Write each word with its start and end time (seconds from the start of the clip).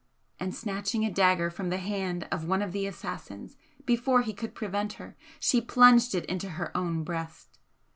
And 0.39 0.55
snatching 0.55 1.05
a 1.05 1.11
dagger 1.11 1.51
from 1.51 1.69
the 1.69 1.77
hand 1.77 2.27
of 2.31 2.43
one 2.45 2.63
of 2.63 2.71
the 2.71 2.87
assassins 2.87 3.55
before 3.85 4.23
he 4.23 4.33
could 4.33 4.55
prevent 4.55 4.93
her, 4.93 5.15
she 5.39 5.61
plunged 5.61 6.15
it 6.15 6.25
into 6.25 6.49
her 6.57 6.75
own 6.75 7.03
breast. 7.03 7.59